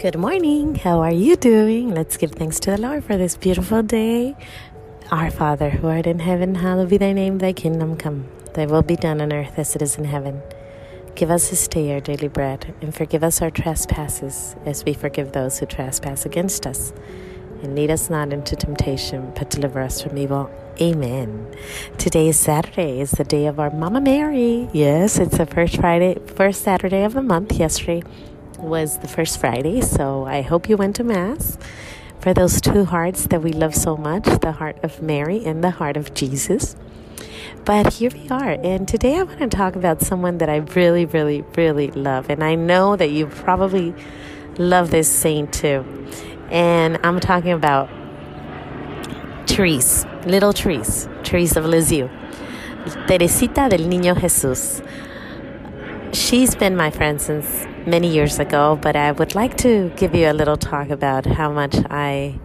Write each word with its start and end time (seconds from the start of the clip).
Good 0.00 0.16
morning. 0.16 0.76
How 0.76 1.00
are 1.00 1.10
you 1.10 1.34
doing? 1.34 1.92
Let's 1.92 2.16
give 2.16 2.30
thanks 2.30 2.60
to 2.60 2.70
the 2.70 2.78
Lord 2.78 3.02
for 3.02 3.16
this 3.16 3.36
beautiful 3.36 3.82
day. 3.82 4.36
Our 5.10 5.28
Father, 5.28 5.70
who 5.70 5.88
art 5.88 6.06
in 6.06 6.20
heaven, 6.20 6.54
hallowed 6.54 6.90
be 6.90 6.98
thy 6.98 7.12
name, 7.12 7.38
thy 7.38 7.52
kingdom 7.52 7.96
come. 7.96 8.28
Thy 8.54 8.66
will 8.66 8.82
be 8.82 8.94
done 8.94 9.20
on 9.20 9.32
earth 9.32 9.58
as 9.58 9.74
it 9.74 9.82
is 9.82 9.98
in 9.98 10.04
heaven. 10.04 10.40
Give 11.16 11.32
us 11.32 11.50
this 11.50 11.66
day 11.66 11.92
our 11.92 11.98
daily 11.98 12.28
bread, 12.28 12.76
and 12.80 12.94
forgive 12.94 13.24
us 13.24 13.42
our 13.42 13.50
trespasses, 13.50 14.54
as 14.64 14.84
we 14.84 14.94
forgive 14.94 15.32
those 15.32 15.58
who 15.58 15.66
trespass 15.66 16.24
against 16.24 16.64
us. 16.64 16.92
And 17.64 17.74
lead 17.74 17.90
us 17.90 18.08
not 18.08 18.32
into 18.32 18.54
temptation, 18.54 19.32
but 19.34 19.50
deliver 19.50 19.80
us 19.80 20.00
from 20.00 20.16
evil. 20.16 20.48
Amen. 20.80 21.52
Today 21.98 22.28
is 22.28 22.38
Saturday. 22.38 23.00
It's 23.00 23.16
the 23.18 23.24
day 23.24 23.46
of 23.46 23.58
our 23.58 23.70
Mama 23.70 24.00
Mary. 24.00 24.68
Yes, 24.72 25.18
it's 25.18 25.38
the 25.38 25.46
first 25.46 25.74
Friday, 25.74 26.20
first 26.24 26.62
Saturday 26.62 27.02
of 27.02 27.14
the 27.14 27.22
month. 27.22 27.54
Yesterday 27.54 28.04
was 28.58 28.98
the 28.98 29.08
first 29.08 29.38
Friday, 29.38 29.80
so 29.80 30.24
I 30.26 30.42
hope 30.42 30.68
you 30.68 30.76
went 30.76 30.96
to 30.96 31.04
Mass 31.04 31.58
for 32.20 32.34
those 32.34 32.60
two 32.60 32.84
hearts 32.84 33.26
that 33.26 33.42
we 33.42 33.52
love 33.52 33.74
so 33.74 33.96
much 33.96 34.24
the 34.40 34.52
heart 34.52 34.78
of 34.82 35.00
Mary 35.00 35.44
and 35.44 35.62
the 35.62 35.70
heart 35.70 35.96
of 35.96 36.14
Jesus. 36.14 36.76
But 37.64 37.94
here 37.94 38.10
we 38.12 38.28
are, 38.28 38.58
and 38.62 38.88
today 38.88 39.18
I 39.18 39.22
want 39.22 39.38
to 39.40 39.48
talk 39.48 39.76
about 39.76 40.00
someone 40.02 40.38
that 40.38 40.48
I 40.48 40.56
really, 40.56 41.06
really, 41.06 41.44
really 41.56 41.90
love. 41.90 42.30
And 42.30 42.42
I 42.42 42.54
know 42.54 42.96
that 42.96 43.10
you 43.10 43.26
probably 43.26 43.94
love 44.58 44.90
this 44.90 45.10
saint 45.10 45.52
too. 45.52 45.84
And 46.50 46.98
I'm 47.02 47.20
talking 47.20 47.52
about 47.52 47.88
Therese, 49.46 50.06
little 50.24 50.52
Therese, 50.52 51.08
Therese 51.24 51.56
of 51.56 51.64
Lisieux, 51.64 52.08
Teresita 53.06 53.68
del 53.68 53.88
Niño 53.88 54.14
Jesús. 54.14 54.82
She's 56.12 56.54
been 56.54 56.74
my 56.74 56.90
friend 56.90 57.20
since 57.20 57.66
many 57.86 58.08
years 58.08 58.38
ago, 58.38 58.78
but 58.80 58.96
I 58.96 59.12
would 59.12 59.34
like 59.34 59.58
to 59.58 59.92
give 59.96 60.14
you 60.14 60.30
a 60.30 60.32
little 60.32 60.56
talk 60.56 60.88
about 60.88 61.26
how 61.26 61.52
much 61.52 61.76
I 61.90 62.38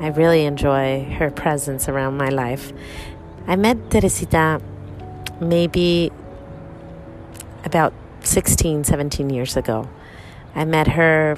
I 0.00 0.08
really 0.08 0.44
enjoy 0.44 1.04
her 1.18 1.30
presence 1.30 1.88
around 1.88 2.16
my 2.16 2.30
life. 2.30 2.72
I 3.46 3.56
met 3.56 3.90
Teresita 3.90 4.60
maybe 5.40 6.10
about 7.64 7.92
16, 8.20 8.84
17 8.84 9.30
years 9.30 9.56
ago. 9.56 9.88
I 10.54 10.64
met 10.64 10.88
her 10.88 11.36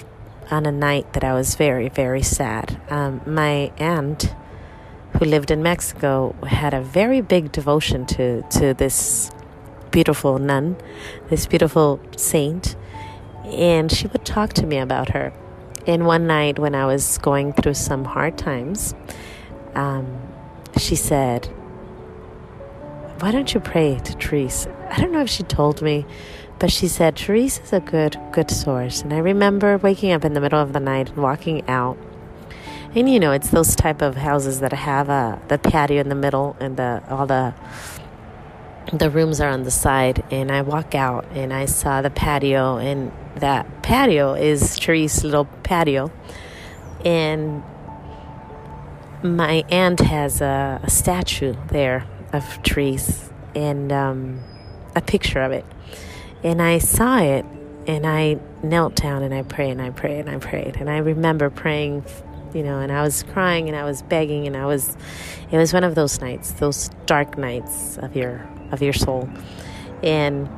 on 0.51 0.67
a 0.67 0.73
night 0.73 1.13
that 1.15 1.25
I 1.25 1.35
was 1.35 1.57
very, 1.57 1.89
very 1.89 2.23
sad. 2.23 2.81
Um, 2.89 3.21
my 3.27 3.73
aunt, 3.79 4.35
who 5.19 5.25
lived 5.25 5.51
in 5.51 5.63
Mexico, 5.63 6.35
had 6.47 6.75
a 6.75 6.81
very 6.81 7.21
big 7.21 7.51
devotion 7.51 8.07
to, 8.07 8.43
to 8.51 8.73
this 8.75 9.31
beautiful 9.91 10.39
nun, 10.39 10.77
this 11.31 11.47
beautiful 11.47 12.01
saint, 12.17 12.77
and 13.45 13.91
she 13.91 14.07
would 14.09 14.25
talk 14.25 14.53
to 14.55 14.67
me 14.67 14.79
about 14.79 15.11
her. 15.11 15.33
And 15.87 16.07
one 16.07 16.27
night 16.27 16.59
when 16.59 16.75
I 16.75 16.87
was 16.87 17.19
going 17.19 17.53
through 17.53 17.75
some 17.75 18.05
hard 18.05 18.37
times, 18.37 18.95
um, 19.75 20.21
she 20.79 20.97
said, 20.97 21.47
Why 23.21 23.31
don't 23.31 23.55
you 23.55 23.61
pray 23.61 24.01
to 24.01 24.13
Therese? 24.15 24.67
I 24.91 25.01
don't 25.01 25.13
know 25.13 25.23
if 25.23 25.31
she 25.31 25.43
told 25.43 25.83
me, 25.83 26.05
but 26.59 26.73
she 26.73 26.89
said, 26.89 27.17
Therese 27.17 27.61
is 27.61 27.73
a 27.73 27.81
good, 27.81 28.19
good 28.33 28.51
source. 28.51 29.03
And 29.03 29.13
I 29.13 29.19
remember 29.19 29.79
waking 29.79 30.13
up 30.13 30.25
in 30.25 30.33
the 30.33 30.41
middle 30.41 30.61
of 30.61 30.73
the 30.73 30.81
night 30.81 31.11
and 31.11 31.19
walking 31.19 31.69
out. 31.69 31.97
And 32.95 33.11
you 33.11 33.21
know, 33.21 33.33
it's 33.33 33.51
those 33.51 33.77
type 33.77 34.01
of 34.01 34.17
houses 34.17 34.61
that 34.61 34.73
have 34.73 35.11
uh, 35.11 35.39
the 35.49 35.59
patio 35.59 36.01
in 36.01 36.09
the 36.09 36.15
middle 36.15 36.57
and 36.59 36.77
the 36.77 37.03
all 37.11 37.27
the 37.27 37.55
the 38.93 39.11
rooms 39.11 39.41
are 39.41 39.49
on 39.49 39.65
the 39.65 39.71
side 39.71 40.25
and 40.31 40.51
I 40.51 40.63
walk 40.63 40.95
out 40.95 41.27
and 41.33 41.53
I 41.53 41.67
saw 41.67 42.03
the 42.03 42.11
patio 42.11 42.79
and 42.79 43.13
that 43.37 43.83
patio 43.83 44.35
is 44.35 44.79
Therese's 44.79 45.25
little 45.25 45.47
patio. 45.63 46.11
And 47.05 47.63
my 49.23 49.65
aunt 49.69 50.01
has 50.01 50.41
a, 50.41 50.81
a 50.83 50.91
statue 50.91 51.55
there 51.69 52.07
of 52.33 52.45
Therese 52.65 53.31
and 53.55 53.93
um, 53.93 54.41
a 54.95 55.01
picture 55.01 55.41
of 55.41 55.53
it. 55.53 55.65
And 56.43 56.63
I 56.63 56.79
saw 56.79 57.19
it 57.19 57.45
and 57.87 58.07
I 58.07 58.39
knelt 58.63 58.97
down 58.97 59.23
and 59.23 59.33
I 59.33 59.43
prayed 59.43 59.73
and 59.73 59.83
I 59.83 59.91
prayed 59.91 60.21
and 60.21 60.31
I 60.31 60.39
prayed. 60.39 60.77
And 60.77 60.89
I 60.89 60.99
remember 60.99 61.51
praying 61.51 62.05
you 62.57 62.63
know 62.63 62.81
and 62.81 62.91
I 62.91 63.03
was 63.03 63.23
crying 63.23 63.69
and 63.69 63.77
I 63.77 63.85
was 63.85 64.03
begging 64.03 64.47
and 64.47 64.57
I 64.57 64.67
was 64.67 64.97
it 65.53 65.59
was 65.59 65.73
one 65.73 65.85
of 65.85 65.95
those 65.95 66.21
nights 66.21 66.53
those 66.53 66.91
dark 67.07 67.39
nights 67.39 67.99
of 67.99 68.17
your 68.17 68.49
of 68.73 68.83
your 68.83 68.93
soul. 68.93 69.29
And 70.03 70.49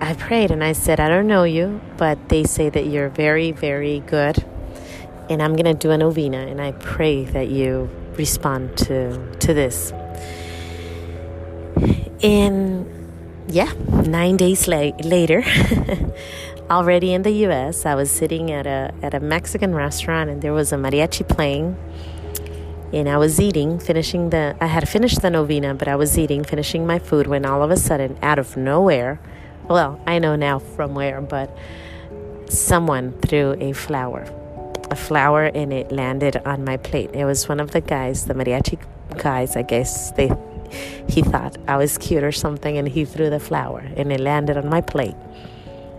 I 0.00 0.14
prayed 0.14 0.50
and 0.50 0.62
I 0.62 0.72
said, 0.72 1.00
I 1.00 1.08
don't 1.08 1.26
know 1.26 1.44
you, 1.44 1.80
but 1.96 2.28
they 2.28 2.44
say 2.44 2.68
that 2.70 2.86
you're 2.86 3.08
very, 3.08 3.52
very 3.52 4.00
good. 4.00 4.44
And 5.28 5.42
I'm 5.42 5.56
going 5.56 5.66
to 5.66 5.74
do 5.74 5.90
a 5.90 5.98
novena 5.98 6.46
and 6.46 6.60
I 6.60 6.72
pray 6.72 7.24
that 7.24 7.48
you 7.48 7.90
respond 8.16 8.76
to, 8.78 9.36
to 9.40 9.54
this. 9.54 9.92
And 12.22 12.86
yeah, 13.48 13.72
nine 14.06 14.36
days 14.36 14.66
la- 14.68 14.96
later, 15.02 15.42
already 16.70 17.14
in 17.14 17.22
the 17.22 17.32
US, 17.46 17.86
I 17.86 17.94
was 17.94 18.10
sitting 18.10 18.50
at 18.50 18.66
a, 18.66 18.92
at 19.02 19.14
a 19.14 19.20
Mexican 19.20 19.74
restaurant 19.74 20.30
and 20.30 20.42
there 20.42 20.52
was 20.52 20.72
a 20.72 20.76
mariachi 20.76 21.26
playing 21.28 21.76
and 22.92 23.08
I 23.08 23.18
was 23.18 23.38
eating, 23.38 23.78
finishing 23.78 24.30
the, 24.30 24.56
I 24.60 24.66
had 24.66 24.88
finished 24.88 25.20
the 25.20 25.30
novena, 25.30 25.74
but 25.74 25.88
I 25.88 25.96
was 25.96 26.18
eating, 26.18 26.42
finishing 26.42 26.86
my 26.86 26.98
food 26.98 27.26
when 27.26 27.44
all 27.44 27.62
of 27.62 27.70
a 27.70 27.76
sudden, 27.76 28.18
out 28.22 28.38
of 28.38 28.56
nowhere, 28.56 29.20
well, 29.68 30.00
I 30.06 30.18
know 30.18 30.36
now 30.36 30.58
from 30.58 30.94
where, 30.94 31.20
but 31.20 31.54
someone 32.48 33.12
threw 33.20 33.56
a 33.60 33.74
flower, 33.74 34.26
a 34.90 34.96
flower, 34.96 35.44
and 35.44 35.70
it 35.70 35.92
landed 35.92 36.38
on 36.46 36.64
my 36.64 36.78
plate. 36.78 37.10
It 37.12 37.26
was 37.26 37.46
one 37.46 37.60
of 37.60 37.72
the 37.72 37.82
guys, 37.82 38.24
the 38.24 38.32
mariachi 38.32 38.78
guys, 39.18 39.54
I 39.54 39.62
guess 39.62 40.12
they, 40.12 40.30
he 41.08 41.20
thought 41.20 41.58
I 41.68 41.76
was 41.76 41.98
cute 41.98 42.24
or 42.24 42.32
something, 42.32 42.78
and 42.78 42.88
he 42.88 43.04
threw 43.04 43.28
the 43.28 43.40
flower, 43.40 43.80
and 43.98 44.10
it 44.10 44.20
landed 44.20 44.56
on 44.56 44.70
my 44.70 44.80
plate. 44.80 45.16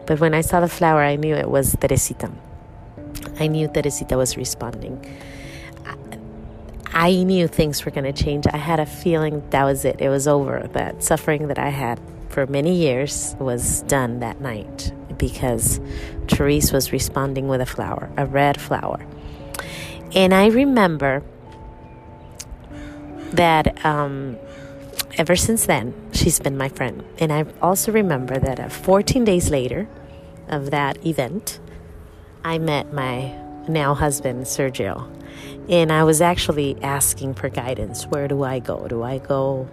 But 0.09 0.19
when 0.19 0.33
I 0.33 0.41
saw 0.41 0.59
the 0.59 0.67
flower, 0.67 1.03
I 1.03 1.17
knew 1.17 1.35
it 1.35 1.51
was 1.51 1.75
Teresita. 1.75 2.31
I 3.39 3.45
knew 3.45 3.67
Teresita 3.67 4.17
was 4.17 4.37
responding. 4.37 5.05
I 6.91 7.21
knew 7.21 7.47
things 7.47 7.85
were 7.85 7.91
going 7.91 8.11
to 8.11 8.23
change. 8.23 8.47
I 8.51 8.57
had 8.57 8.79
a 8.79 8.87
feeling 8.87 9.47
that 9.51 9.63
was 9.65 9.85
it. 9.85 10.01
It 10.01 10.09
was 10.09 10.27
over. 10.27 10.67
That 10.73 11.03
suffering 11.03 11.47
that 11.49 11.59
I 11.59 11.69
had 11.69 12.01
for 12.29 12.47
many 12.47 12.75
years 12.75 13.35
was 13.37 13.83
done 13.83 14.19
that 14.21 14.41
night 14.41 14.91
because 15.19 15.79
Therese 16.27 16.71
was 16.71 16.91
responding 16.91 17.47
with 17.47 17.61
a 17.61 17.67
flower, 17.67 18.09
a 18.17 18.25
red 18.25 18.59
flower. 18.59 19.05
And 20.15 20.33
I 20.33 20.47
remember 20.47 21.21
that 23.33 23.85
um, 23.85 24.37
ever 25.19 25.35
since 25.35 25.67
then, 25.67 25.93
she's 26.13 26.39
been 26.39 26.57
my 26.57 26.69
friend. 26.69 27.03
And 27.19 27.31
I 27.31 27.45
also 27.61 27.91
remember 27.91 28.39
that 28.39 28.59
uh, 28.59 28.69
14 28.69 29.23
days 29.23 29.51
later 29.51 29.87
of 30.49 30.71
that 30.71 31.05
event, 31.05 31.59
I 32.43 32.57
met 32.57 32.93
my 32.93 33.35
now 33.67 33.93
husband, 33.93 34.45
Sergio. 34.45 35.09
And 35.69 35.91
I 35.91 36.03
was 36.03 36.21
actually 36.21 36.81
asking 36.81 37.35
for 37.35 37.49
guidance. 37.49 38.05
Where 38.05 38.27
do 38.27 38.43
I 38.43 38.59
go? 38.59 38.87
Do 38.87 39.03
I 39.03 39.19
go 39.19 39.69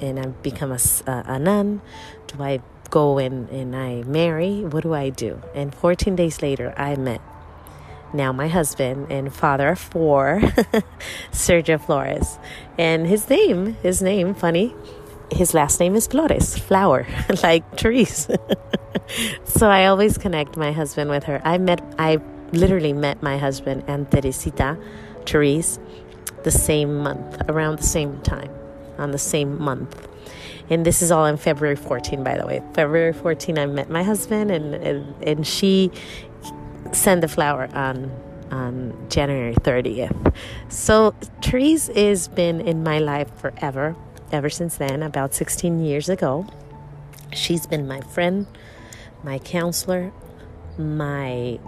and 0.00 0.18
I 0.18 0.26
become 0.26 0.72
a, 0.72 0.78
a 1.06 1.38
nun? 1.38 1.82
Do 2.26 2.42
I 2.42 2.60
go 2.90 3.18
and, 3.18 3.48
and 3.50 3.76
I 3.76 4.02
marry? 4.02 4.64
What 4.64 4.82
do 4.82 4.94
I 4.94 5.10
do? 5.10 5.42
And 5.54 5.74
14 5.74 6.16
days 6.16 6.42
later, 6.42 6.74
I 6.76 6.96
met 6.96 7.20
now 8.12 8.32
my 8.32 8.48
husband 8.48 9.10
and 9.10 9.32
father 9.32 9.68
of 9.68 9.78
four, 9.78 10.40
Sergio 11.32 11.80
Flores. 11.80 12.38
And 12.78 13.06
his 13.06 13.28
name, 13.28 13.74
his 13.82 14.02
name, 14.02 14.34
funny, 14.34 14.74
his 15.32 15.54
last 15.54 15.80
name 15.80 15.94
is 15.94 16.06
Flores, 16.06 16.58
flower, 16.58 17.06
like 17.42 17.78
Therese. 17.78 18.28
so 19.44 19.68
I 19.68 19.86
always 19.86 20.18
connect 20.18 20.56
my 20.56 20.72
husband 20.72 21.10
with 21.10 21.24
her. 21.24 21.40
I 21.44 21.58
met, 21.58 21.82
I 21.98 22.18
literally 22.52 22.92
met 22.92 23.22
my 23.22 23.38
husband 23.38 23.84
and 23.86 24.10
Teresita, 24.10 24.78
Therese, 25.26 25.78
the 26.42 26.50
same 26.50 26.98
month, 26.98 27.40
around 27.48 27.78
the 27.78 27.84
same 27.86 28.20
time, 28.22 28.50
on 28.98 29.10
the 29.10 29.18
same 29.18 29.60
month. 29.60 30.08
And 30.68 30.86
this 30.86 31.02
is 31.02 31.10
all 31.10 31.24
on 31.24 31.36
February 31.36 31.76
14, 31.76 32.22
by 32.22 32.38
the 32.38 32.46
way. 32.46 32.62
February 32.74 33.12
14, 33.12 33.58
I 33.58 33.66
met 33.66 33.90
my 33.90 34.02
husband, 34.02 34.50
and, 34.50 34.74
and, 34.74 35.24
and 35.24 35.46
she 35.46 35.90
sent 36.92 37.20
the 37.20 37.28
flower 37.28 37.68
on 37.74 38.10
on 38.50 38.92
January 39.08 39.54
30th. 39.54 40.34
So 40.68 41.14
Therese 41.42 41.88
has 41.88 42.28
been 42.28 42.60
in 42.60 42.82
my 42.82 42.98
life 42.98 43.32
forever, 43.38 43.94
ever 44.32 44.50
since 44.50 44.76
then, 44.76 45.02
about 45.02 45.34
16 45.34 45.84
years 45.84 46.08
ago. 46.08 46.46
She's 47.32 47.66
been 47.66 47.86
my 47.86 48.00
friend, 48.00 48.46
my 49.22 49.38
counselor, 49.38 50.12
my 50.78 51.58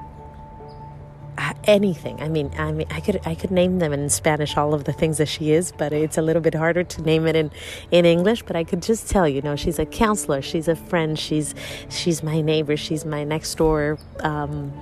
anything. 1.65 2.21
I 2.21 2.29
mean, 2.29 2.51
I 2.59 2.73
mean, 2.73 2.87
I 2.91 3.01
could 3.01 3.21
I 3.25 3.35
could 3.35 3.51
name 3.51 3.79
them 3.79 3.93
in 3.93 4.09
Spanish 4.09 4.57
all 4.57 4.75
of 4.75 4.85
the 4.85 4.93
things 4.93 5.19
that 5.19 5.29
she 5.29 5.53
is, 5.53 5.73
but 5.73 5.93
it's 5.93 6.19
a 6.19 6.23
little 6.23 6.43
bit 6.43 6.55
harder 6.55 6.85
to 6.85 7.03
name 7.03 7.27
it 7.27 7.37
in 7.37 7.51
in 7.91 8.05
English. 8.05 8.43
But 8.43 8.57
I 8.57 8.65
could 8.65 8.83
just 8.83 9.09
tell 9.09 9.29
you, 9.29 9.43
know, 9.43 9.57
she's 9.57 9.79
a 9.79 9.87
counselor, 9.87 10.43
she's 10.43 10.69
a 10.69 10.77
friend, 10.77 11.19
she's 11.19 11.55
she's 11.89 12.23
my 12.23 12.41
neighbor, 12.41 12.77
she's 12.77 13.05
my 13.05 13.25
next 13.25 13.55
door, 13.57 13.99
um, 14.21 14.73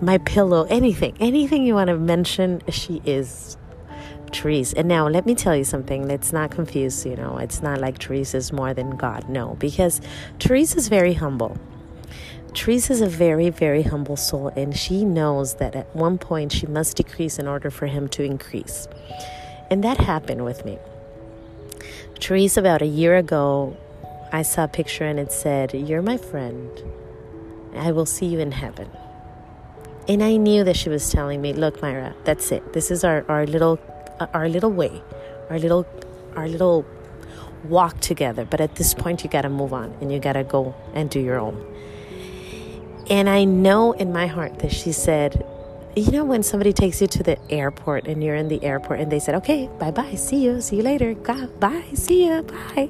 my 0.00 0.18
pillow, 0.18 0.66
anything, 0.70 1.16
anything 1.20 1.64
you 1.64 1.74
want 1.74 1.88
to 1.88 1.98
mention, 1.98 2.62
she 2.68 3.02
is. 3.04 3.56
Therese. 4.32 4.72
And 4.72 4.88
now 4.88 5.08
let 5.08 5.26
me 5.26 5.34
tell 5.34 5.54
you 5.54 5.64
something. 5.64 6.06
Let's 6.08 6.32
not 6.32 6.50
confuse, 6.50 7.04
you 7.06 7.16
know, 7.16 7.38
it's 7.38 7.62
not 7.62 7.80
like 7.80 8.02
Therese 8.02 8.34
is 8.34 8.52
more 8.52 8.74
than 8.74 8.96
God. 8.96 9.28
No, 9.28 9.56
because 9.60 10.00
Therese 10.40 10.76
is 10.76 10.88
very 10.88 11.14
humble. 11.14 11.58
Teresa 12.54 12.92
is 12.92 13.00
a 13.00 13.08
very, 13.08 13.48
very 13.48 13.82
humble 13.82 14.16
soul, 14.16 14.48
and 14.48 14.76
she 14.76 15.06
knows 15.06 15.54
that 15.54 15.74
at 15.74 15.94
one 15.96 16.18
point 16.18 16.52
she 16.52 16.66
must 16.66 16.98
decrease 16.98 17.38
in 17.38 17.48
order 17.48 17.70
for 17.70 17.86
him 17.86 18.08
to 18.08 18.22
increase. 18.22 18.88
And 19.70 19.82
that 19.84 19.96
happened 19.96 20.44
with 20.44 20.64
me. 20.64 20.78
Teresa, 22.20 22.60
about 22.60 22.82
a 22.82 22.86
year 22.86 23.16
ago, 23.16 23.76
I 24.32 24.42
saw 24.42 24.64
a 24.64 24.68
picture 24.68 25.04
and 25.04 25.18
it 25.18 25.32
said, 25.32 25.72
You're 25.72 26.02
my 26.02 26.18
friend. 26.18 26.70
I 27.74 27.90
will 27.90 28.06
see 28.06 28.26
you 28.26 28.38
in 28.38 28.52
heaven. 28.52 28.90
And 30.06 30.22
I 30.22 30.36
knew 30.36 30.62
that 30.64 30.76
she 30.76 30.90
was 30.90 31.10
telling 31.10 31.40
me, 31.40 31.54
Look, 31.54 31.80
Myra, 31.80 32.14
that's 32.24 32.52
it. 32.52 32.74
This 32.74 32.90
is 32.90 33.02
our, 33.02 33.24
our 33.30 33.46
little 33.46 33.78
our 34.32 34.48
little 34.48 34.70
way, 34.70 35.02
our 35.50 35.58
little 35.58 35.86
our 36.36 36.48
little 36.48 36.86
walk 37.64 38.00
together. 38.00 38.44
But 38.44 38.60
at 38.60 38.76
this 38.76 38.94
point 38.94 39.22
you 39.22 39.30
gotta 39.30 39.48
move 39.48 39.72
on 39.72 39.94
and 40.00 40.12
you 40.12 40.18
gotta 40.18 40.44
go 40.44 40.74
and 40.94 41.10
do 41.10 41.20
your 41.20 41.38
own. 41.38 41.64
And 43.10 43.28
I 43.28 43.44
know 43.44 43.92
in 43.92 44.12
my 44.12 44.26
heart 44.26 44.60
that 44.60 44.72
she 44.72 44.92
said, 44.92 45.44
you 45.94 46.10
know, 46.10 46.24
when 46.24 46.42
somebody 46.42 46.72
takes 46.72 47.00
you 47.00 47.06
to 47.08 47.22
the 47.22 47.38
airport 47.50 48.06
and 48.06 48.22
you're 48.24 48.36
in 48.36 48.48
the 48.48 48.62
airport 48.64 49.00
and 49.00 49.12
they 49.12 49.18
said, 49.18 49.34
okay, 49.36 49.68
bye 49.78 49.90
bye, 49.90 50.14
see 50.14 50.44
you, 50.44 50.60
see 50.60 50.76
you 50.76 50.82
later, 50.82 51.14
God, 51.14 51.60
bye, 51.60 51.84
see 51.94 52.26
you, 52.26 52.42
bye. 52.42 52.88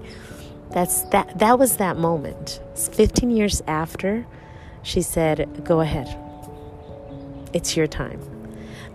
That's 0.70 1.02
that, 1.10 1.38
that 1.38 1.58
was 1.58 1.76
that 1.78 1.96
moment. 1.96 2.60
15 2.92 3.30
years 3.30 3.62
after, 3.66 4.26
she 4.82 5.02
said, 5.02 5.64
go 5.64 5.80
ahead. 5.80 6.16
It's 7.52 7.76
your 7.76 7.86
time. 7.86 8.20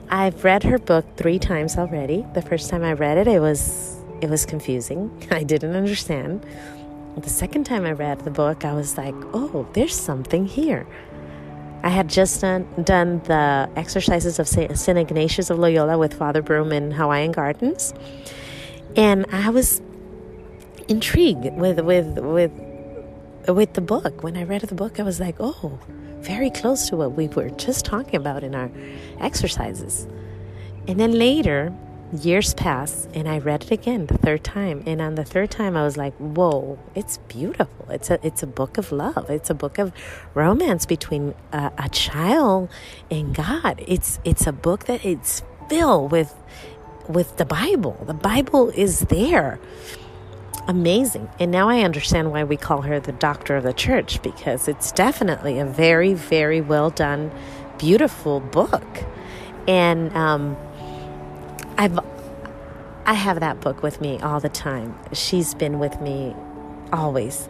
I've 0.09 0.44
read 0.44 0.63
her 0.63 0.77
book 0.77 1.06
three 1.18 1.39
times 1.39 1.77
already. 1.77 2.25
The 2.33 2.42
first 2.42 2.69
time 2.69 2.83
I 2.83 2.94
read 2.94 3.18
it, 3.18 3.27
it 3.27 3.39
was 3.39 3.98
it 4.21 4.30
was 4.30 4.45
confusing. 4.45 5.12
I 5.31 5.44
didn't 5.44 5.75
understand. 5.75 6.45
The 7.18 7.30
second 7.30 7.65
time 7.65 7.86
I 7.86 7.92
read 7.92 8.19
the 8.19 8.31
book, 8.31 8.63
I 8.63 8.74
was 8.74 8.98
like, 8.98 9.15
"Oh, 9.33 9.68
there's 9.74 9.95
something 9.95 10.45
here." 10.45 10.88
I 11.83 11.89
had 11.89 12.09
just 12.09 12.42
done, 12.42 12.68
done 12.83 13.21
the 13.25 13.69
exercises 13.75 14.39
of 14.39 14.48
St. 14.48 14.98
Ignatius 14.98 15.50
of 15.50 15.59
Loyola 15.59 15.98
with 15.98 16.13
Father 16.13 16.42
Broom 16.42 16.71
in 16.71 16.92
Hawaiian 16.92 17.31
Gardens. 17.31 17.94
And 18.95 19.25
I 19.31 19.50
was 19.51 19.81
intrigued 20.88 21.56
with, 21.56 21.80
with, 21.80 22.18
with, 22.18 22.51
with 23.48 23.74
the 23.74 23.81
book. 23.81 24.24
When 24.24 24.36
I 24.36 24.44
read 24.44 24.62
the 24.63 24.75
book, 24.75 25.00
I 25.00 25.04
was 25.04 25.19
like, 25.19 25.36
oh, 25.39 25.80
very 26.22 26.50
close 26.50 26.90
to 26.90 26.98
what 26.98 27.14
we 27.14 27.28
were 27.28 27.50
just 27.52 27.86
talking 27.86 28.16
about 28.16 28.44
in 28.44 28.56
our 28.56 28.69
exercises. 29.19 30.08
And 30.88 31.00
then 31.00 31.14
later, 31.14 31.74
years 32.14 32.54
pass 32.54 33.08
and 33.14 33.28
I 33.28 33.40
read 33.40 33.64
it 33.64 33.72
again 33.72 34.06
the 34.06 34.18
third 34.18 34.44
time. 34.44 34.84
And 34.86 35.02
on 35.02 35.16
the 35.16 35.25
third 35.25 35.52
time 35.52 35.75
I 35.75 35.84
was 35.84 35.98
like, 35.98 36.16
whoa, 36.16 36.80
it's 36.96 37.18
beautiful. 37.28 37.88
It's 37.90 38.10
a 38.10 38.25
it's 38.25 38.44
a 38.44 38.48
book 38.48 38.78
of 38.78 38.92
love. 38.92 39.30
It's 39.30 39.50
a 39.50 39.54
book 39.54 39.78
of 39.78 39.92
romance 40.34 40.86
between 40.86 41.36
a, 41.52 41.72
a 41.78 41.90
child 41.90 42.69
and 43.12 43.36
God. 43.36 43.84
It's 43.88 44.19
it's 44.24 44.48
a 44.48 44.54
book 44.54 44.86
that 44.86 45.04
it's 45.06 45.44
filled 45.69 46.12
with 46.12 46.34
with 47.08 47.38
the 47.38 47.46
Bible. 47.46 48.04
The 48.06 48.14
Bible 48.14 48.69
is 48.69 49.02
there. 49.02 49.60
Amazing. 50.68 51.30
And 51.40 51.50
now 51.50 51.69
I 51.69 51.81
understand 51.81 52.31
why 52.31 52.44
we 52.44 52.58
call 52.58 52.81
her 52.81 53.00
the 53.00 53.14
doctor 53.14 53.56
of 53.56 53.64
the 53.64 53.74
church 53.74 54.22
because 54.22 54.68
it's 54.68 54.92
definitely 54.92 55.60
a 55.60 55.66
very, 55.66 56.14
very 56.14 56.60
well 56.60 56.90
done, 56.90 57.31
beautiful 57.78 58.42
book. 58.42 58.86
And 59.66 60.14
um, 60.14 60.58
I've 61.78 61.98
I 63.06 63.14
have 63.14 63.40
that 63.40 63.62
book 63.62 63.81
with 63.81 64.02
me 64.02 64.19
all 64.19 64.42
the 64.42 64.50
time. 64.50 64.98
She's 65.14 65.54
been 65.54 65.80
with 65.80 66.02
me 66.02 66.36
always. 66.92 67.48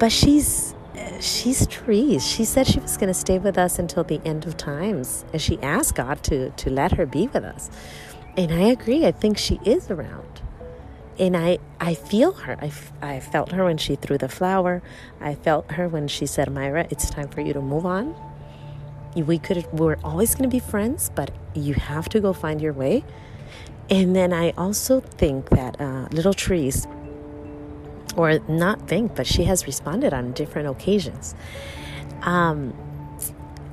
But 0.00 0.10
she's 0.10 0.74
she's 1.20 1.64
Therese. 1.64 2.26
She 2.26 2.44
said 2.44 2.66
she 2.66 2.80
was 2.80 2.96
going 2.96 3.06
to 3.06 3.14
stay 3.14 3.38
with 3.38 3.56
us 3.56 3.78
until 3.78 4.02
the 4.02 4.20
end 4.24 4.46
of 4.46 4.56
times. 4.56 5.24
And 5.32 5.40
she 5.40 5.60
asked 5.62 5.94
God 5.94 6.24
to 6.24 6.50
to 6.50 6.70
let 6.70 6.92
her 6.92 7.06
be 7.06 7.28
with 7.28 7.44
us. 7.44 7.70
And 8.36 8.52
I 8.52 8.62
agree. 8.70 9.06
I 9.06 9.12
think 9.12 9.38
she 9.38 9.60
is 9.64 9.90
around. 9.90 10.42
And 11.18 11.36
I, 11.36 11.58
I 11.80 11.94
feel 11.94 12.32
her. 12.32 12.56
I, 12.60 12.70
I 13.02 13.20
felt 13.20 13.52
her 13.52 13.64
when 13.64 13.76
she 13.76 13.96
threw 13.96 14.18
the 14.18 14.28
flower. 14.28 14.82
I 15.20 15.34
felt 15.34 15.72
her 15.72 15.88
when 15.88 16.06
she 16.06 16.26
said, 16.26 16.52
Myra, 16.52 16.86
it's 16.90 17.10
time 17.10 17.28
for 17.28 17.40
you 17.40 17.52
to 17.52 17.60
move 17.60 17.84
on. 17.84 18.14
We 19.16 19.38
could, 19.38 19.66
we're 19.72 19.98
always 20.04 20.34
going 20.34 20.48
to 20.48 20.54
be 20.54 20.60
friends, 20.60 21.10
but 21.14 21.32
you 21.54 21.74
have 21.74 22.08
to 22.10 22.20
go 22.20 22.32
find 22.32 22.60
your 22.60 22.72
way. 22.72 23.04
And 23.90 24.14
then 24.14 24.32
I 24.32 24.50
also 24.50 25.00
think 25.00 25.48
that 25.50 25.80
uh, 25.80 26.08
Little 26.12 26.34
Therese, 26.34 26.86
or 28.16 28.38
not 28.48 28.86
think, 28.86 29.16
but 29.16 29.26
she 29.26 29.44
has 29.44 29.66
responded 29.66 30.12
on 30.12 30.32
different 30.32 30.68
occasions. 30.68 31.34
Um, 32.22 32.74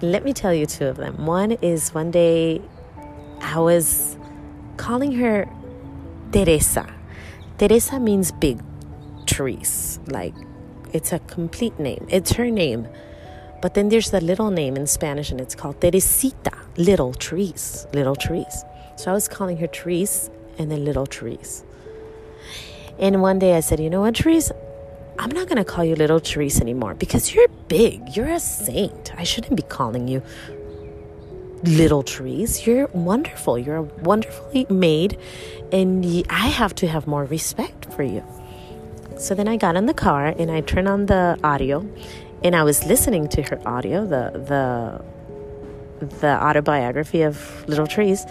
let 0.02 0.24
me 0.24 0.34
tell 0.34 0.54
you 0.54 0.66
two 0.66 0.88
of 0.88 0.98
them. 0.98 1.26
One 1.26 1.52
is 1.52 1.94
one 1.94 2.12
day 2.12 2.62
I 3.42 3.60
was 3.60 4.18
calling 4.78 5.12
her 5.14 5.48
Teresa. 6.32 6.95
Teresa 7.58 8.00
means 8.00 8.34
big 8.34 8.62
Therese, 9.28 10.00
like 10.08 10.34
it's 10.92 11.14
a 11.14 11.20
complete 11.20 11.80
name. 11.80 12.06
It's 12.10 12.34
her 12.34 12.52
name. 12.52 12.88
But 13.62 13.74
then 13.74 13.90
there's 13.90 14.12
the 14.12 14.22
little 14.22 14.52
name 14.52 14.76
in 14.76 14.88
Spanish 14.88 15.32
and 15.32 15.40
it's 15.40 15.56
called 15.56 15.80
Teresita, 15.80 16.52
little 16.78 17.14
Therese, 17.14 17.88
little 17.94 18.16
Therese. 18.16 18.64
So 18.98 19.12
I 19.12 19.14
was 19.14 19.28
calling 19.28 19.58
her 19.58 19.68
Therese 19.68 20.30
and 20.58 20.70
then 20.70 20.84
little 20.84 21.06
Therese. 21.06 21.64
And 23.00 23.22
one 23.22 23.40
day 23.40 23.56
I 23.56 23.62
said, 23.62 23.80
you 23.80 23.90
know 23.90 24.02
what, 24.02 24.18
Therese? 24.18 24.52
I'm 25.18 25.30
not 25.30 25.48
going 25.48 25.58
to 25.58 25.64
call 25.64 25.86
you 25.86 25.96
little 25.96 26.20
Therese 26.20 26.60
anymore 26.60 26.94
because 26.94 27.34
you're 27.34 27.48
big. 27.70 28.16
You're 28.18 28.28
a 28.28 28.40
saint. 28.40 29.14
I 29.18 29.24
shouldn't 29.24 29.56
be 29.56 29.64
calling 29.64 30.10
you 30.10 30.22
little 31.64 32.02
Therese. 32.02 32.66
You're 32.66 32.88
wonderful. 32.88 33.58
You're 33.58 33.82
wonderfully 33.82 34.66
made. 34.70 35.18
And 35.72 36.06
I 36.30 36.48
have 36.48 36.76
to 36.76 36.88
have 36.88 37.08
more 37.08 37.26
respect 37.26 37.92
for 37.94 38.04
you. 38.04 38.24
So 39.18 39.34
then 39.34 39.48
I 39.48 39.58
got 39.58 39.76
in 39.76 39.86
the 39.86 39.94
car 39.94 40.28
and 40.28 40.52
I 40.52 40.62
turned 40.62 40.88
on 40.88 41.06
the 41.06 41.40
audio 41.44 41.86
and 42.44 42.56
I 42.56 42.64
was 42.64 42.86
listening 42.86 43.28
to 43.30 43.42
her 43.44 43.62
audio, 43.66 44.06
the, 44.06 45.02
the, 46.00 46.06
the 46.20 46.44
autobiography 46.44 47.22
of 47.22 47.68
Little 47.68 47.86
Therese, 47.86 48.26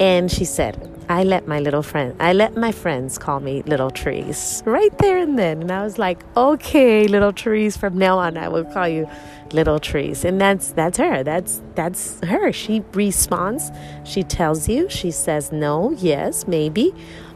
And 0.00 0.30
she 0.30 0.44
said, 0.44 0.95
I 1.08 1.22
let 1.22 1.46
my 1.46 1.60
little 1.60 1.82
friend, 1.82 2.16
I 2.18 2.32
let 2.32 2.56
my 2.56 2.72
friends 2.72 3.16
call 3.16 3.38
me 3.40 3.62
Little 3.62 3.90
Therese 3.90 4.62
right 4.66 4.96
there 4.98 5.18
and 5.18 5.38
then. 5.38 5.62
And 5.62 5.70
I 5.70 5.84
was 5.84 5.98
like, 5.98 6.18
okay, 6.36 7.06
Little 7.06 7.30
Therese. 7.32 7.76
from 7.76 7.96
now 7.96 8.18
on 8.18 8.36
I 8.36 8.48
will 8.48 8.64
call 8.64 8.88
you 8.88 9.08
Little 9.52 9.78
Therese. 9.78 10.24
And 10.24 10.40
that's 10.40 10.72
that's 10.72 10.98
her. 10.98 11.22
That's 11.22 11.62
that's 11.74 12.20
her. 12.24 12.52
She 12.52 12.82
responds. 12.92 13.70
She 14.04 14.22
tells 14.24 14.68
you. 14.68 14.88
She 14.88 15.10
says 15.10 15.52
no, 15.52 15.92
yes, 15.92 16.48
maybe. 16.48 16.92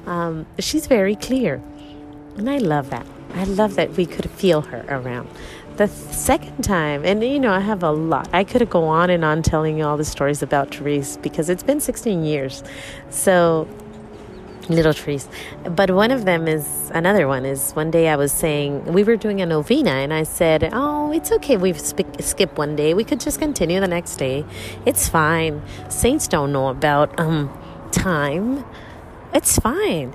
Um, 0.06 0.46
she's 0.58 0.86
very 0.86 1.14
clear, 1.14 1.62
and 2.36 2.48
I 2.50 2.58
love 2.58 2.90
that. 2.90 3.06
I 3.34 3.44
love 3.44 3.76
that 3.76 3.92
we 3.92 4.06
could 4.06 4.28
feel 4.30 4.62
her 4.62 4.84
around 4.88 5.28
the 5.80 5.88
second 5.88 6.62
time, 6.62 7.06
and 7.06 7.24
you 7.24 7.40
know, 7.40 7.52
I 7.52 7.60
have 7.60 7.82
a 7.82 7.90
lot. 7.90 8.28
I 8.34 8.44
could 8.44 8.68
go 8.68 8.84
on 8.84 9.08
and 9.08 9.24
on 9.24 9.42
telling 9.42 9.78
you 9.78 9.84
all 9.84 9.96
the 9.96 10.04
stories 10.04 10.42
about 10.42 10.74
Therese 10.74 11.16
because 11.16 11.48
it's 11.48 11.62
been 11.62 11.80
16 11.80 12.22
years. 12.22 12.62
So, 13.08 13.66
little 14.68 14.92
Therese. 14.92 15.26
But 15.64 15.90
one 15.90 16.10
of 16.10 16.26
them 16.26 16.46
is 16.46 16.90
another 16.92 17.26
one 17.26 17.46
is 17.46 17.72
one 17.72 17.90
day 17.90 18.10
I 18.10 18.16
was 18.16 18.30
saying, 18.30 18.92
we 18.92 19.04
were 19.04 19.16
doing 19.16 19.40
a 19.40 19.46
novena, 19.46 19.92
and 19.92 20.12
I 20.12 20.24
said, 20.24 20.68
Oh, 20.70 21.12
it's 21.12 21.32
okay. 21.32 21.56
We've 21.56 21.80
sp- 21.80 22.20
skipped 22.20 22.58
one 22.58 22.76
day. 22.76 22.92
We 22.92 23.02
could 23.02 23.18
just 23.18 23.38
continue 23.38 23.80
the 23.80 23.88
next 23.88 24.16
day. 24.16 24.44
It's 24.84 25.08
fine. 25.08 25.62
Saints 25.88 26.28
don't 26.28 26.52
know 26.52 26.68
about 26.68 27.18
um, 27.18 27.48
time. 27.90 28.66
It's 29.32 29.58
fine. 29.58 30.12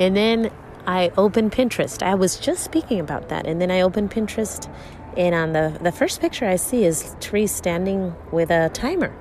And 0.00 0.16
then 0.16 0.50
I 0.88 1.12
opened 1.16 1.52
Pinterest. 1.52 2.02
I 2.02 2.16
was 2.16 2.36
just 2.36 2.64
speaking 2.64 2.98
about 2.98 3.28
that. 3.28 3.46
And 3.46 3.60
then 3.60 3.70
I 3.70 3.80
opened 3.80 4.10
Pinterest 4.10 4.68
and 5.16 5.34
on 5.34 5.52
the, 5.52 5.78
the 5.82 5.92
first 5.92 6.20
picture 6.20 6.46
I 6.46 6.56
see 6.56 6.84
is 6.84 7.14
Tree 7.20 7.46
standing 7.46 8.14
with 8.32 8.50
a 8.50 8.70
timer. 8.70 9.12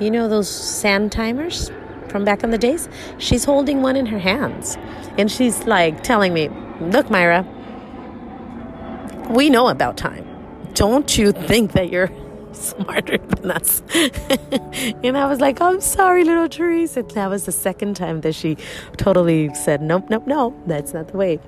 You 0.00 0.10
know 0.10 0.28
those 0.28 0.48
sand 0.48 1.12
timers 1.12 1.70
from 2.08 2.24
back 2.24 2.42
in 2.42 2.50
the 2.50 2.58
days? 2.58 2.88
She's 3.18 3.44
holding 3.44 3.82
one 3.82 3.96
in 3.96 4.06
her 4.06 4.18
hands. 4.18 4.76
And 5.18 5.30
she's 5.30 5.64
like 5.66 6.02
telling 6.02 6.32
me, 6.32 6.50
Look, 6.80 7.10
Myra, 7.10 7.44
we 9.30 9.50
know 9.50 9.68
about 9.68 9.96
time. 9.96 10.24
Don't 10.74 11.18
you 11.18 11.32
think 11.32 11.72
that 11.72 11.90
you're 11.90 12.10
smarter 12.52 13.18
than 13.18 13.50
us. 13.50 13.82
and 15.02 15.18
I 15.18 15.26
was 15.26 15.40
like, 15.40 15.60
I'm 15.60 15.80
sorry, 15.80 16.24
little 16.24 16.48
Therese. 16.48 16.96
And 16.96 17.10
that 17.12 17.28
was 17.28 17.44
the 17.44 17.52
second 17.52 17.94
time 17.96 18.20
that 18.22 18.34
she 18.34 18.56
totally 18.96 19.52
said, 19.54 19.82
Nope, 19.82 20.08
nope, 20.08 20.26
no, 20.26 20.54
that's 20.66 20.94
not 20.94 21.08
the 21.08 21.16
way. 21.16 21.40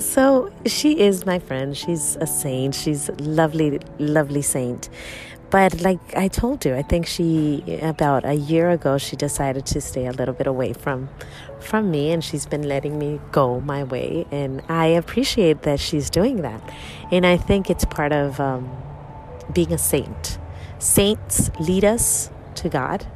So 0.00 0.50
she 0.64 0.98
is 0.98 1.26
my 1.26 1.38
friend. 1.38 1.76
She's 1.76 2.16
a 2.16 2.26
saint. 2.26 2.74
She's 2.74 3.10
lovely, 3.18 3.80
lovely 3.98 4.40
saint. 4.40 4.88
But 5.50 5.82
like 5.82 5.98
I 6.16 6.28
told 6.28 6.64
you, 6.64 6.74
I 6.74 6.80
think 6.80 7.06
she 7.06 7.62
about 7.82 8.24
a 8.24 8.34
year 8.34 8.70
ago 8.70 8.96
she 8.96 9.14
decided 9.14 9.66
to 9.66 9.80
stay 9.80 10.06
a 10.06 10.12
little 10.12 10.32
bit 10.32 10.46
away 10.46 10.72
from 10.72 11.10
from 11.60 11.90
me 11.90 12.12
and 12.12 12.24
she's 12.24 12.46
been 12.46 12.62
letting 12.62 12.98
me 12.98 13.20
go 13.30 13.60
my 13.60 13.84
way 13.84 14.26
and 14.30 14.62
I 14.70 14.86
appreciate 14.86 15.62
that 15.62 15.80
she's 15.80 16.08
doing 16.08 16.42
that. 16.42 16.62
And 17.12 17.26
I 17.26 17.36
think 17.36 17.68
it's 17.68 17.84
part 17.84 18.12
of 18.12 18.40
um, 18.40 18.70
being 19.52 19.72
a 19.72 19.78
saint. 19.78 20.38
Saints 20.78 21.50
lead 21.60 21.84
us 21.84 22.30
to 22.54 22.70
God, 22.70 23.06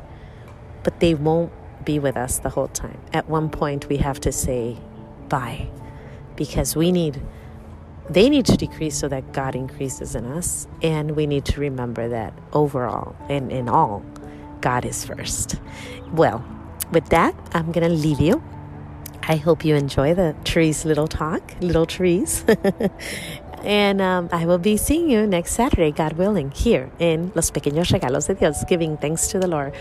but 0.82 1.00
they 1.00 1.14
won't 1.14 1.52
be 1.84 1.98
with 1.98 2.16
us 2.16 2.40
the 2.40 2.50
whole 2.50 2.68
time. 2.68 3.00
At 3.14 3.26
one 3.28 3.48
point 3.48 3.88
we 3.88 3.96
have 3.98 4.20
to 4.20 4.32
say 4.32 4.76
bye 5.28 5.70
because 6.36 6.76
we 6.76 6.92
need 6.92 7.20
they 8.10 8.28
need 8.28 8.44
to 8.46 8.56
decrease 8.56 8.96
so 8.96 9.08
that 9.08 9.32
God 9.32 9.54
increases 9.54 10.14
in 10.14 10.26
us. 10.26 10.66
And 10.82 11.12
we 11.12 11.26
need 11.26 11.44
to 11.46 11.60
remember 11.60 12.08
that 12.08 12.34
overall 12.52 13.16
and 13.28 13.50
in 13.50 13.68
all, 13.68 14.02
God 14.60 14.84
is 14.84 15.04
first. 15.04 15.56
Well, 16.12 16.44
with 16.92 17.08
that, 17.08 17.34
I'm 17.52 17.72
going 17.72 17.88
to 17.88 17.94
leave 17.94 18.20
you. 18.20 18.42
I 19.26 19.36
hope 19.36 19.64
you 19.64 19.74
enjoy 19.74 20.12
the 20.12 20.36
Therese 20.44 20.84
little 20.84 21.08
talk, 21.08 21.54
little 21.60 21.86
Therese. 21.86 22.44
and 23.64 24.02
um, 24.02 24.28
I 24.30 24.44
will 24.44 24.58
be 24.58 24.76
seeing 24.76 25.08
you 25.08 25.26
next 25.26 25.52
Saturday, 25.52 25.90
God 25.90 26.12
willing, 26.14 26.50
here 26.50 26.90
in 26.98 27.32
Los 27.34 27.50
Pequeños 27.50 27.90
Regalos 27.90 28.26
de 28.26 28.34
Dios, 28.34 28.62
giving 28.64 28.98
thanks 28.98 29.28
to 29.28 29.38
the 29.38 29.46
Lord, 29.46 29.72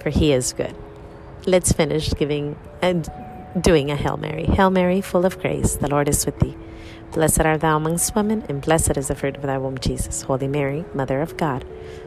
for 0.00 0.10
He 0.10 0.32
is 0.32 0.52
good. 0.52 0.74
Let's 1.46 1.70
finish 1.70 2.12
giving 2.14 2.58
and 2.82 3.08
doing 3.60 3.90
a 3.90 3.96
Hail 3.96 4.16
Mary. 4.16 4.44
Hail 4.44 4.70
Mary, 4.70 5.00
full 5.00 5.26
of 5.26 5.40
grace, 5.40 5.76
the 5.76 5.88
Lord 5.88 6.08
is 6.08 6.24
with 6.26 6.38
thee. 6.40 6.56
Blessed 7.12 7.40
art 7.40 7.60
thou 7.60 7.76
amongst 7.76 8.14
women, 8.14 8.44
and 8.48 8.60
blessed 8.60 8.96
is 8.96 9.08
the 9.08 9.14
fruit 9.14 9.36
of 9.36 9.42
thy 9.42 9.58
womb, 9.58 9.78
Jesus. 9.78 10.22
Holy 10.22 10.48
Mary, 10.48 10.84
Mother 10.94 11.20
of 11.20 11.36
God, 11.36 11.64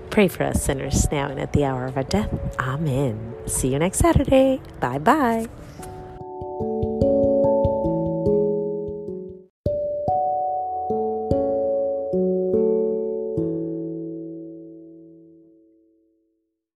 pray 0.09 0.27
for 0.27 0.43
us 0.43 0.63
sinners 0.63 1.11
now 1.11 1.27
and 1.27 1.39
at 1.39 1.53
the 1.53 1.65
hour 1.65 1.85
of 1.85 1.97
our 1.97 2.03
death. 2.03 2.29
Amen. 2.59 3.33
See 3.47 3.69
you 3.73 3.79
next 3.79 3.99
Saturday. 3.99 4.61
Bye 4.79 4.99
bye. 4.99 5.47